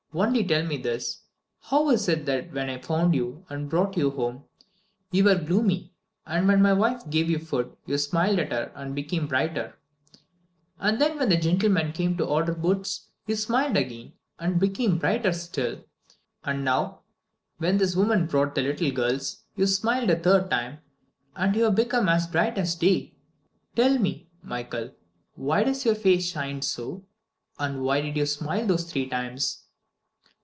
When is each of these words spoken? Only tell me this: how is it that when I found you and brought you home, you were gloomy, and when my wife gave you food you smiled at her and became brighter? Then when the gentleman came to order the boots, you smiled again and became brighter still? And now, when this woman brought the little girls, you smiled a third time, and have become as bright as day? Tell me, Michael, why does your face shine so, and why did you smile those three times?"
Only 0.13 0.43
tell 0.43 0.65
me 0.67 0.75
this: 0.75 1.21
how 1.61 1.89
is 1.89 2.09
it 2.09 2.25
that 2.25 2.51
when 2.51 2.69
I 2.69 2.79
found 2.79 3.15
you 3.15 3.45
and 3.47 3.69
brought 3.69 3.95
you 3.95 4.09
home, 4.11 4.43
you 5.09 5.23
were 5.23 5.35
gloomy, 5.35 5.93
and 6.25 6.49
when 6.49 6.61
my 6.61 6.73
wife 6.73 7.09
gave 7.09 7.29
you 7.29 7.39
food 7.39 7.77
you 7.85 7.97
smiled 7.97 8.37
at 8.39 8.51
her 8.51 8.73
and 8.75 8.93
became 8.93 9.25
brighter? 9.25 9.79
Then 10.81 11.17
when 11.17 11.29
the 11.29 11.37
gentleman 11.37 11.93
came 11.93 12.17
to 12.17 12.25
order 12.25 12.51
the 12.53 12.59
boots, 12.59 13.07
you 13.25 13.37
smiled 13.37 13.77
again 13.77 14.11
and 14.37 14.59
became 14.59 14.97
brighter 14.97 15.31
still? 15.31 15.85
And 16.43 16.65
now, 16.65 17.03
when 17.59 17.77
this 17.77 17.95
woman 17.95 18.25
brought 18.25 18.53
the 18.53 18.63
little 18.63 18.91
girls, 18.91 19.45
you 19.55 19.65
smiled 19.65 20.09
a 20.09 20.19
third 20.19 20.49
time, 20.51 20.79
and 21.37 21.55
have 21.55 21.75
become 21.75 22.09
as 22.09 22.27
bright 22.27 22.57
as 22.57 22.75
day? 22.75 23.15
Tell 23.77 23.97
me, 23.97 24.27
Michael, 24.43 24.91
why 25.35 25.63
does 25.63 25.85
your 25.85 25.95
face 25.95 26.29
shine 26.29 26.61
so, 26.61 27.05
and 27.57 27.81
why 27.81 28.01
did 28.01 28.17
you 28.17 28.25
smile 28.25 28.67
those 28.67 28.91
three 28.91 29.07
times?" 29.07 29.59